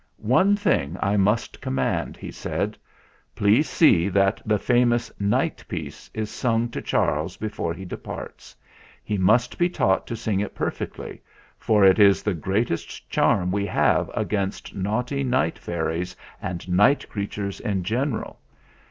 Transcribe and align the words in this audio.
"One 0.33 0.55
thing 0.55 0.97
I 0.99 1.15
must 1.15 1.61
command," 1.61 2.17
he 2.17 2.31
said. 2.31 2.75
"Please 3.35 3.69
see 3.69 4.09
that 4.09 4.41
the 4.43 4.57
famous 4.57 5.11
'Night 5.19 5.63
Piece' 5.67 6.09
is 6.11 6.31
sung 6.31 6.69
to 6.69 6.81
Charles 6.81 7.37
before 7.37 7.71
he 7.75 7.85
departs. 7.85 8.55
He 9.03 9.19
must 9.19 9.59
be 9.59 9.69
taught 9.69 10.07
to 10.07 10.15
sing 10.15 10.39
it 10.39 10.55
perfectly, 10.55 11.21
for 11.59 11.85
it 11.85 11.99
is 11.99 12.23
the 12.23 12.33
greatest 12.33 13.11
charm 13.11 13.51
we 13.51 13.67
have 13.67 14.09
against 14.15 14.73
naughty 14.73 15.23
night 15.23 15.59
fairies, 15.59 16.15
and 16.41 16.67
night 16.67 17.07
creatures 17.07 17.59
in 17.59 17.83
general. 17.83 18.39